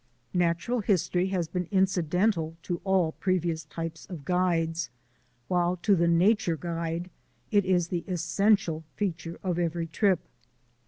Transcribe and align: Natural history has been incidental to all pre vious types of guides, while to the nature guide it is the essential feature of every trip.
Natural 0.33 0.79
history 0.79 1.27
has 1.27 1.47
been 1.47 1.67
incidental 1.69 2.55
to 2.63 2.81
all 2.83 3.11
pre 3.11 3.39
vious 3.39 3.67
types 3.69 4.07
of 4.07 4.25
guides, 4.25 4.89
while 5.47 5.77
to 5.83 5.95
the 5.95 6.07
nature 6.07 6.57
guide 6.57 7.11
it 7.51 7.65
is 7.65 7.89
the 7.89 8.03
essential 8.07 8.83
feature 8.95 9.39
of 9.43 9.59
every 9.59 9.85
trip. 9.85 10.19